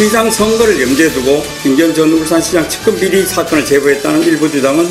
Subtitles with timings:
[0.00, 4.88] 시장 선거를 염두에 두고 김기현 전 울산시장 측근 비리 사건을 제보했다는 일부 주장은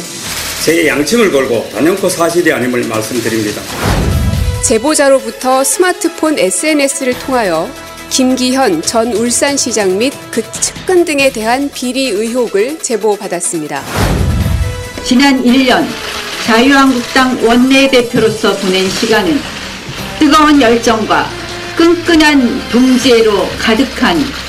[0.63, 3.59] 제 양심을 걸고 단연코 사실이 아님을 말씀드립니다.
[4.63, 7.67] 제보자로부터 스마트폰 SNS를 통하여
[8.11, 13.81] 김기현 전 울산시장 및 그 측근 등에 대한 비리 의혹을 제보받았습니다.
[15.03, 15.87] 지난 1년
[16.45, 19.39] 자유한국당 원내대표로서 보낸 시간은
[20.19, 21.27] 뜨거운 열정과
[21.75, 24.48] 끈끈한 동지애로 가득한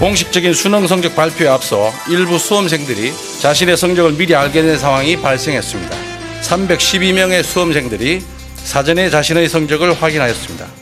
[0.00, 5.94] 공식적인 수능 성적 발표에 앞서 일부 수험생들이 자신의 성적을 미리 알게 된 상황이 발생했습니다.
[6.40, 8.22] 312명의 수험생들이
[8.64, 10.79] 사전에 자신의 성적을 확인하였습니다.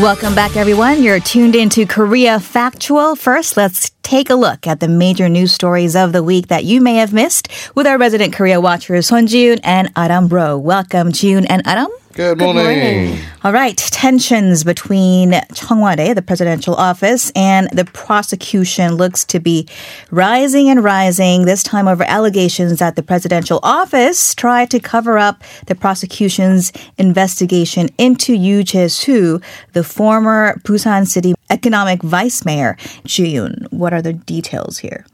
[0.00, 1.02] Welcome back, everyone.
[1.02, 3.16] You're tuned into Korea Factual.
[3.16, 6.80] First, let's take a look at the major news stories of the week that you
[6.80, 10.56] may have missed with our resident Korea watchers, Son Jun and Adam Ro.
[10.56, 11.88] Welcome, June and Adam.
[12.18, 13.16] Good morning.
[13.44, 19.38] All right, tensions between Cheong Wa Dae, the presidential office, and the prosecution looks to
[19.38, 19.68] be
[20.10, 25.44] rising and rising, this time over allegations that the presidential office tried to cover up
[25.66, 29.40] the prosecution's investigation into Yu Jae-soo,
[29.72, 32.76] the former Busan City economic vice mayor.
[33.04, 35.06] Ji-yoon, what are the details here?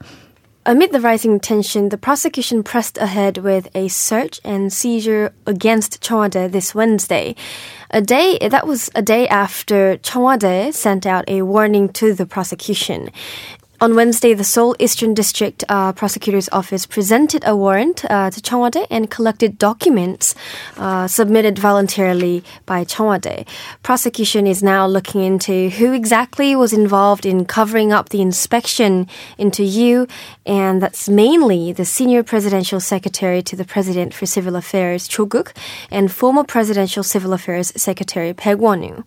[0.67, 6.17] Amid the rising tension, the prosecution pressed ahead with a search and seizure against Cheong
[6.17, 7.35] Wa Dae this Wednesday.
[7.91, 12.15] A day that was a day after Cheong Wa Dae sent out a warning to
[12.15, 13.11] the prosecution.
[13.81, 18.61] On Wednesday, the Seoul Eastern District uh, Prosecutor's Office presented a warrant uh, to Cheong
[18.61, 20.33] Wa Dae and collected documents
[20.77, 23.45] uh, submitted voluntarily by Cheong Wa Dae.
[23.83, 29.61] Prosecution is now looking into who exactly was involved in covering up the inspection into
[29.63, 30.07] Yu,
[30.45, 35.53] and that's mainly the senior presidential secretary to the President for Civil Affairs Cho Guk
[35.91, 39.03] and former presidential civil affairs secretary Baek Won-woo.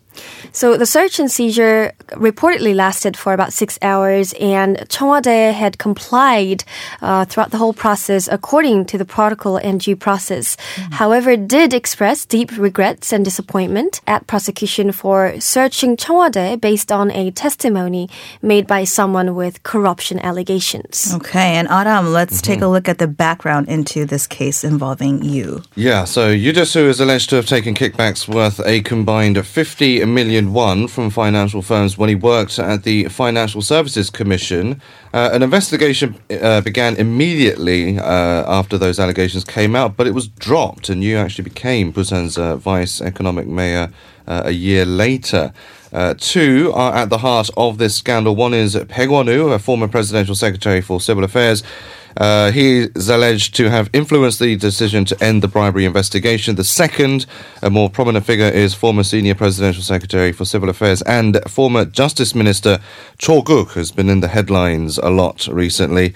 [0.52, 5.52] So the search and seizure reportedly lasted for about six hours, and Cheong Wa Dae
[5.52, 6.64] had complied
[7.02, 10.56] uh, throughout the whole process according to the protocol and due process.
[10.92, 16.90] However, did express deep regrets and disappointment at prosecution for searching Cheong Wa Dae based
[16.90, 18.08] on a testimony
[18.42, 21.12] made by someone with corruption allegations.
[21.14, 25.62] Okay, and Adam, let's take a look at the background into this case involving Yu.
[25.74, 30.52] Yeah, so Yu Jae-soo is alleged to have taken kickbacks worth a combined 50 million
[30.52, 34.80] won from financial firms when he worked at the Financial Services Commission.
[35.12, 38.02] Uh, an investigation uh, began immediately uh,
[38.46, 42.56] after those allegations came out, but it was dropped, and Yu actually became Busan's uh,
[42.56, 43.90] vice economic mayor
[44.26, 45.52] uh, a year later.
[45.92, 48.36] Uh, two are at the heart of this scandal.
[48.36, 51.62] One is Won-woo, a former presidential secretary for civil affairs.
[52.16, 56.56] Uh, he is alleged to have influenced the decision to end the bribery investigation.
[56.56, 57.26] The second,
[57.62, 62.34] a more prominent figure, is former senior presidential secretary for civil affairs and former justice
[62.34, 62.78] minister
[63.18, 66.14] Cho Guk, who's been in the headlines a lot recently.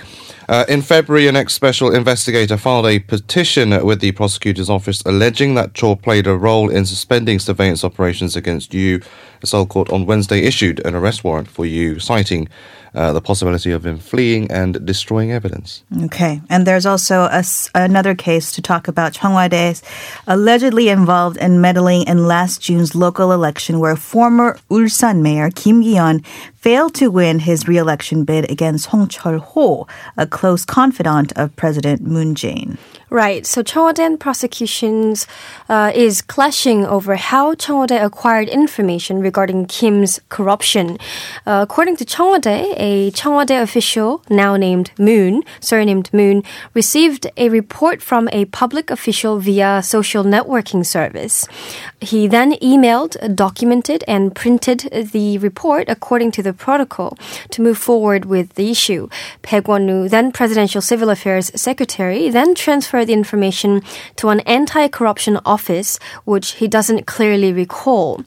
[0.48, 5.54] Uh, in February, an ex special investigator filed a petition with the prosecutor's office alleging
[5.54, 9.00] that Cho played a role in suspending surveillance operations against Yu.
[9.40, 12.48] The Seoul court on Wednesday issued an arrest warrant for you, citing
[12.94, 15.82] uh, the possibility of him fleeing and destroying evidence.
[16.04, 19.14] Okay, and there's also a s another case to talk about.
[19.14, 19.74] Cheong Wa Dae
[20.26, 26.22] allegedly involved in meddling in last June's local election, where former Ulsan mayor Kim Gi-hyeon
[26.62, 32.36] failed to win his re-election bid against Song Chol-ho, a close confidant of President Moon
[32.36, 32.78] Jae-in.
[33.10, 33.44] Right.
[33.44, 35.26] So Cheong Wa Dae prosecutions
[35.68, 40.98] uh, is clashing over how Cheong Wa Dae acquired information regarding Kim's corruption.
[41.44, 46.12] Uh, according to Cheong Wa Dae, a Cheong Wa Dae official now named Moon, surnamed
[46.12, 46.42] Moon,
[46.74, 51.46] received a report from a public official via social networking service.
[52.00, 54.80] He then emailed, documented, and printed
[55.12, 57.16] the report according to the protocol
[57.50, 59.08] to move forward with the issue.
[59.42, 63.80] Baek Won-woo, then presidential civil affairs secretary, then transferred the information
[64.16, 68.24] to an anti-corruption office, which he doesn't clearly recall.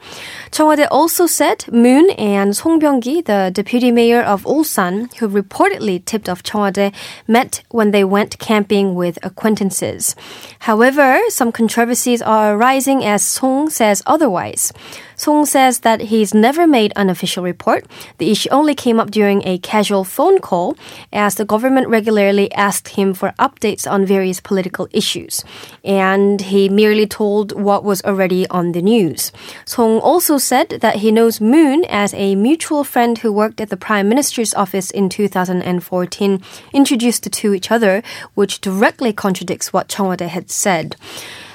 [0.51, 5.27] Cheong Wa Dae also said Moon and Song Byung-gi, the deputy mayor of Ulsan, who
[5.27, 6.91] reportedly tipped off Cheong Wa Dae,
[7.27, 10.15] met when they went camping with acquaintances.
[10.59, 14.71] However, some controversies are arising as Song says otherwise.
[15.15, 17.85] Song says that he's never made an official report.
[18.17, 20.77] The issue only came up during a casual phone call
[21.13, 25.43] as the government regularly asked him for updates on various political issues.
[25.83, 29.31] And he merely told what was already on the news.
[29.65, 33.77] Song also said that he knows Moon as a mutual friend who worked at the
[33.77, 36.41] Prime Minister's office in 2014,
[36.73, 38.03] introduced the two each other,
[38.33, 40.95] which directly contradicts what Cheong Wa Dae had said.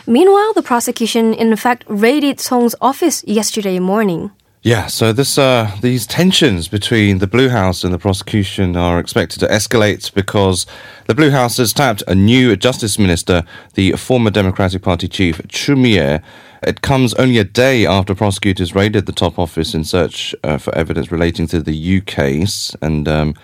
[0.06, 4.30] Meanwhile, the prosecution in fact raided Song's office yesterday morning.
[4.62, 9.40] Yeah, so this uh, these tensions between the Blue House and the prosecution are expected
[9.40, 10.66] to escalate because
[11.06, 13.42] the Blue House has tapped a new justice minister,
[13.72, 16.20] the former Democratic Party chief Chu Mi-ae.
[16.62, 20.74] It comes only a day after prosecutors raided the top office in search uh, for
[20.74, 23.34] evidence relating to the Yu case, and um,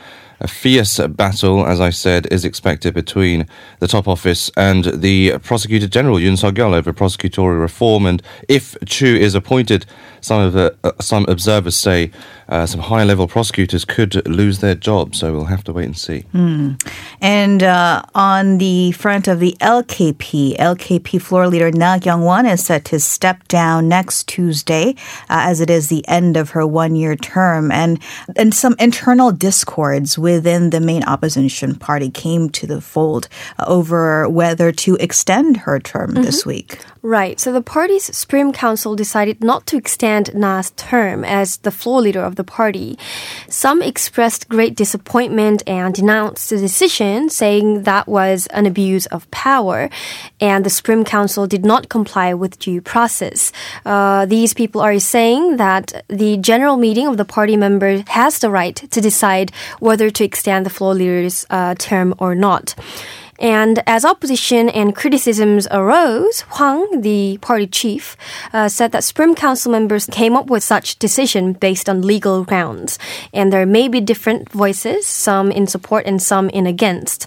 [0.40, 3.46] a fierce battle, as I said, is expected between
[3.80, 8.06] the top office and the prosecutor general Yoon Suk-yeol over prosecutorial reform.
[8.06, 9.86] And if Chu is appointed,
[10.20, 12.10] some of the uh, some observers say
[12.48, 15.20] uh, some high level prosecutors could lose their jobs.
[15.20, 16.24] So we'll have to wait and see.
[17.20, 22.84] And uh, on the front of the LKP, LKP floor leader Na Kyung-won is set
[22.86, 24.96] to step down next Tuesday,
[25.30, 28.00] uh, as it is the end of her one-year term, and
[28.36, 33.28] and some internal discords within the main opposition party came to the fold
[33.60, 36.80] over whether to extend her term this week.
[37.06, 37.38] Right.
[37.38, 42.24] So the party's Supreme Council decided not to extend Na's term as the floor leader
[42.24, 42.98] of the party.
[43.48, 49.88] Some expressed great disappointment and denounced the decision, saying that was an abuse of power,
[50.40, 53.52] and the Supreme Council did not comply with due process.
[53.84, 58.50] Uh, these people are saying that the general meeting of the party members has the
[58.50, 62.74] right to decide whether to extend the floor leader's uh, term or not.
[63.38, 68.16] And as opposition and criticisms arose, Hwang, the party chief,
[68.52, 72.98] uh, said that Supreme Council members came up with such decision based on legal grounds,
[73.32, 77.26] and there may be different voices, some in support and some in against.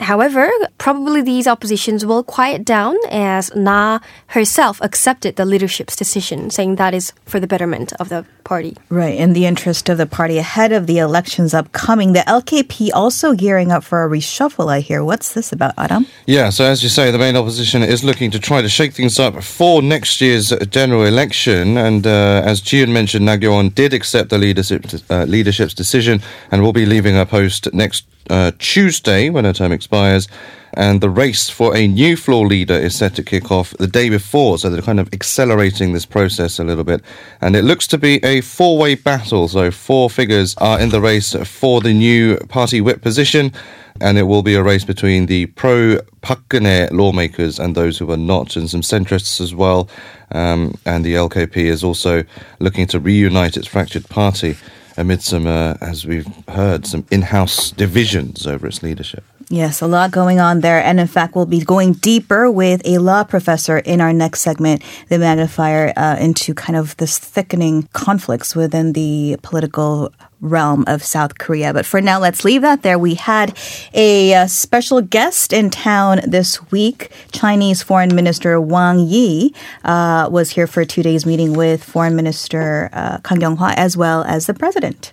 [0.00, 6.76] However, probably these oppositions will quiet down as Na herself accepted the leadership's decision, saying
[6.76, 8.76] that is for the betterment of the party.
[8.88, 13.34] Right, in the interest of the party ahead of the elections upcoming, the LKP also
[13.34, 14.70] gearing up for a reshuffle.
[14.70, 15.04] I hear.
[15.04, 16.06] What's this about, Adam?
[16.26, 19.18] Yeah, so as you say, the main opposition is looking to try to shake things
[19.18, 21.76] up for next year's general election.
[21.76, 26.20] And uh, as Jian mentioned, Nagyon did accept the leadership uh, leadership's decision
[26.50, 30.28] and will be leaving her post next uh, Tuesday when her term expires.
[30.76, 34.08] And the race for a new floor leader is set to kick off the day
[34.08, 37.00] before, so they're kind of accelerating this process a little bit.
[37.40, 41.00] And it looks to be a four way battle, so four figures are in the
[41.00, 43.52] race for the new party whip position
[44.00, 48.10] and it will be a race between the pro Park Geun-hye lawmakers and those who
[48.10, 49.88] are not, and some centrists as well.
[50.32, 52.24] Um, and the LKP is also
[52.58, 54.56] looking to reunite its fractured party
[54.96, 59.24] amid some, uh, as we've heard, some in house divisions over its leadership.
[59.50, 60.82] Yes, a lot going on there.
[60.82, 64.82] And in fact, we'll be going deeper with a law professor in our next segment,
[65.08, 71.38] the magnifier, uh, into kind of this thickening conflicts within the political realm of South
[71.38, 71.72] Korea.
[71.72, 72.98] But for now, let's leave that there.
[72.98, 73.56] We had
[73.92, 77.10] a uh, special guest in town this week.
[77.32, 82.90] Chinese Foreign Minister Wang Yi uh, was here for two days meeting with Foreign Minister
[82.92, 85.12] uh, Kang Kyung-hwa as well as the president.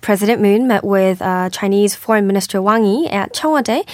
[0.00, 3.84] President Moon met with uh, Chinese Foreign Minister Wang Yi at Cheong Wa Dae,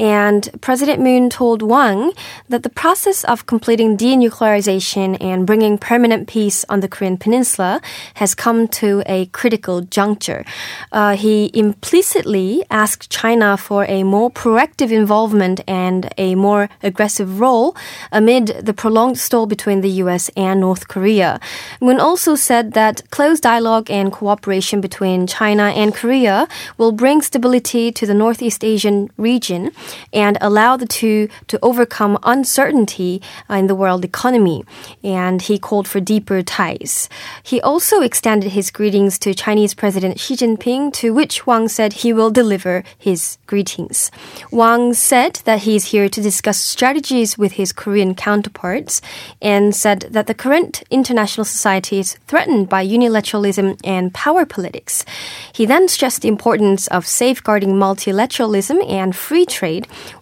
[0.00, 2.12] and President Moon told Wang
[2.48, 7.82] that the process of completing denuclearization and bringing permanent peace on the Korean Peninsula
[8.14, 10.42] has come to a critical juncture.
[10.90, 17.76] Uh, he implicitly asked China for a more proactive involvement and a more aggressive role
[18.10, 20.30] amid the prolonged stall between the U.S.
[20.34, 21.38] and North Korea.
[21.78, 27.92] Moon also said that close dialogue and cooperation between China and Korea will bring stability
[27.92, 29.72] to the Northeast Asian region
[30.12, 34.64] and allow the two to overcome uncertainty in the world economy.
[35.02, 37.08] And he called for deeper ties.
[37.42, 42.12] He also extended his greetings to Chinese President Xi Jinping, to which Wang said he
[42.12, 44.10] will deliver his greetings.
[44.50, 49.00] Wang said that he is here to discuss strategies with his Korean counterparts
[49.40, 55.04] and said that the current international society is threatened by unilateralism and power politics.
[55.52, 59.69] He then stressed the importance of safeguarding multilateralism and free trade,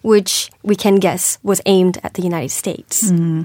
[0.01, 3.09] which we can guess was aimed at the United States.
[3.09, 3.43] Hmm.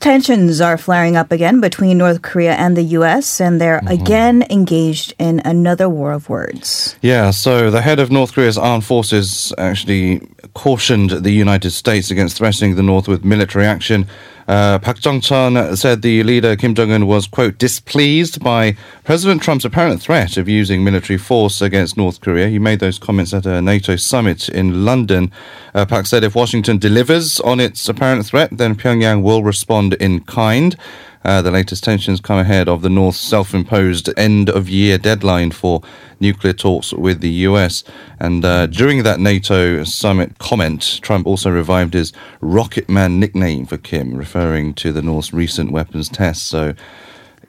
[0.00, 4.02] tensions are flaring up again between North Korea and the U.S., and they're mm-hmm.
[4.02, 6.96] again engaged in another war of words.
[7.02, 12.38] Yeah, so the head of North Korea's armed forces actually cautioned the United States against
[12.38, 14.06] threatening the North with military action.
[14.48, 20.00] Uh, Park Jong-chun said the leader Kim Jong-un was quote displeased by President Trump's apparent
[20.00, 22.48] threat of using military force against North Korea.
[22.48, 25.32] He made those comments at a NATO summit in London.
[25.74, 30.20] Uh, Park said if Washington delivers on its apparent threat, then Pyongyang will respond in
[30.20, 30.76] kind.
[31.24, 35.50] Uh, the latest tensions come ahead of the North's self imposed end of year deadline
[35.50, 35.82] for
[36.18, 37.84] nuclear talks with the US.
[38.18, 43.76] And uh, during that NATO summit comment, Trump also revived his Rocket Man nickname for
[43.76, 46.46] Kim, referring to the North's recent weapons tests.
[46.46, 46.74] So,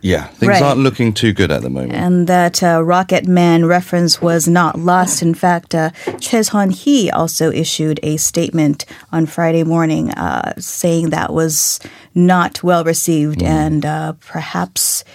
[0.03, 0.61] yeah, things Right.
[0.61, 1.93] aren't looking too good at the moment.
[1.93, 5.21] And that uh, Rocket Man reference was not lost.
[5.21, 11.31] In fact, uh, Choi Sun-hee also issued a statement on Friday morning uh, saying that
[11.33, 11.79] was
[12.13, 15.05] not well received and uh, perhaps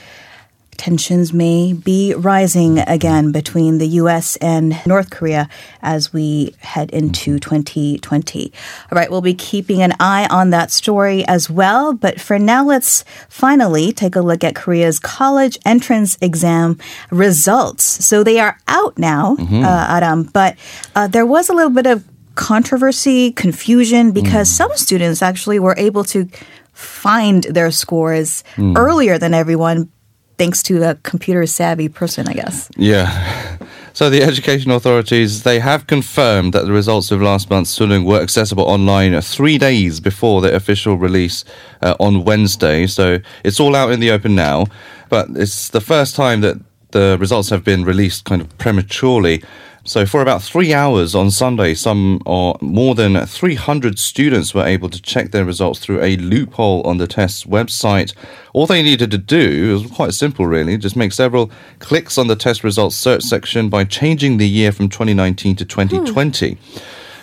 [0.79, 4.37] tensions may be rising again between the U.S.
[4.37, 5.49] and North Korea
[5.83, 8.53] as we head into 2020.
[8.91, 11.93] All right, we'll be keeping an eye on that story as well.
[11.93, 16.79] But for now, let's finally take a look at Korea's college entrance exam
[17.11, 17.85] results.
[17.85, 20.57] So they are out now, uh, Adam, but
[20.95, 22.05] uh, there was a little bit of
[22.37, 26.29] controversy, confusion, because some students actually were able to
[26.73, 28.45] find their scores
[28.77, 29.91] earlier than everyone
[30.39, 32.71] thanks to a computer savvy person, I guess.
[32.77, 33.59] Yeah.
[33.93, 38.21] So the education authorities they have confirmed that the results of last month's Suneung were
[38.21, 41.45] accessible online three days before the official release
[41.83, 42.87] uh, on Wednesday.
[42.87, 44.67] So it's all out in the open now,
[45.09, 46.59] but it's the first time that
[46.93, 49.43] the results have been released kind of prematurely.
[49.89, 54.91] So for about three hours on Sunday, some or more than 300 students were able
[54.91, 58.13] to check their results through a loophole on the test's website.
[58.53, 62.37] All they needed to do was quite simple, really, just make several clicks on the
[62.37, 66.59] test results search section by changing the year from 2019 to 2020.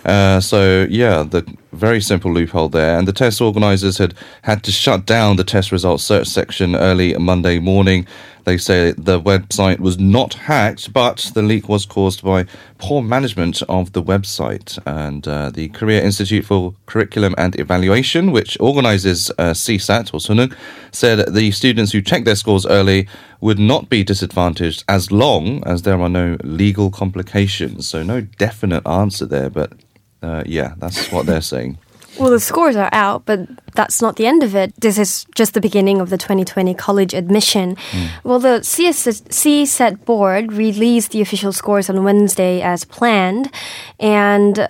[0.03, 2.97] Uh, so yeah, the very simple loophole there.
[2.97, 7.15] And the test organizers had had to shut down the test results search section early
[7.15, 8.07] Monday morning.
[8.45, 12.45] They say the website was not hacked, but the leak was caused by
[12.77, 14.79] poor management of the website.
[14.85, 20.55] And uh, the Korea Institute for Curriculum and Evaluation, which organizes uh, CSAT or Suneung,
[20.91, 23.07] said the students who checked their scores early
[23.41, 27.87] would not be disadvantaged as long as there are no legal complications.
[27.87, 29.73] So no definite answer there, but
[30.21, 31.77] uh, yeah, that's what they're saying.
[32.19, 34.73] Well, the scores are out, but that's not the end of it.
[34.79, 37.77] This is just the beginning of the 2020 college admission.
[38.23, 43.51] Well, the CS- CSAT board released the official scores on Wednesday as planned,
[43.99, 44.67] and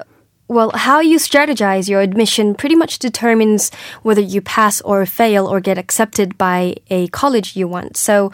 [0.47, 3.71] well, how you strategize your admission pretty much determines
[4.03, 7.97] whether you pass or fail or get accepted by a college you want.
[7.97, 8.31] So,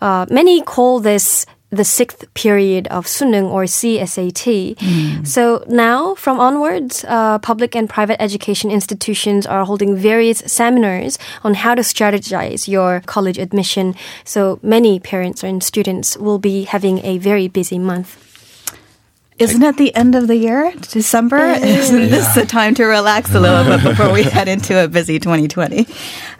[0.00, 5.26] uh, many call this the sixth period of Suneung or CSAT.
[5.26, 11.54] So now, from onwards, uh, public and private education institutions are holding various seminars on
[11.54, 13.94] how to strategize your college admission.
[14.24, 18.16] So many parents and students will be having a very busy month.
[19.36, 20.72] Isn't it the end of the year?
[20.80, 21.38] December?
[21.58, 25.18] Isn't this the time to relax a little bit before we head into a busy
[25.18, 25.80] 2020?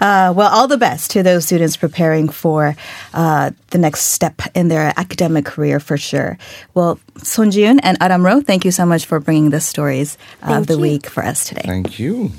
[0.00, 2.76] Uh, well, all the best to those students preparing for
[3.12, 6.38] uh, the next step in their academic career for sure.
[6.74, 10.48] Well, Son Jiun and Adam Ro, thank you so much for bringing the stories of
[10.48, 10.80] Thank the you.
[10.80, 11.62] week for us today.
[11.64, 12.30] Thank you.